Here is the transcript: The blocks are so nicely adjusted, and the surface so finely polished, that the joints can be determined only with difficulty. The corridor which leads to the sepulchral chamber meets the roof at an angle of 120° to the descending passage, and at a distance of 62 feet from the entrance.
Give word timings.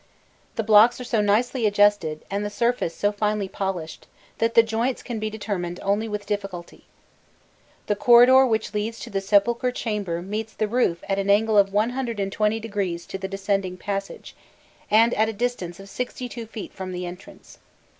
The 0.55 0.63
blocks 0.63 0.99
are 0.99 1.03
so 1.03 1.21
nicely 1.21 1.67
adjusted, 1.67 2.25
and 2.31 2.43
the 2.43 2.49
surface 2.49 2.95
so 2.95 3.11
finely 3.11 3.47
polished, 3.47 4.07
that 4.39 4.55
the 4.55 4.63
joints 4.63 5.03
can 5.03 5.19
be 5.19 5.29
determined 5.29 5.79
only 5.83 6.07
with 6.07 6.25
difficulty. 6.25 6.85
The 7.85 7.95
corridor 7.95 8.43
which 8.47 8.73
leads 8.73 8.99
to 9.01 9.11
the 9.11 9.21
sepulchral 9.21 9.71
chamber 9.71 10.23
meets 10.23 10.53
the 10.53 10.67
roof 10.67 11.03
at 11.07 11.19
an 11.19 11.29
angle 11.29 11.55
of 11.55 11.69
120° 11.69 13.07
to 13.09 13.17
the 13.19 13.27
descending 13.27 13.77
passage, 13.77 14.35
and 14.89 15.13
at 15.13 15.29
a 15.29 15.33
distance 15.33 15.79
of 15.79 15.87
62 15.87 16.47
feet 16.47 16.73
from 16.73 16.93
the 16.93 17.05
entrance. 17.05 17.59